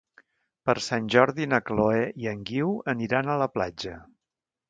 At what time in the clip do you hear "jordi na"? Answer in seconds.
1.15-1.59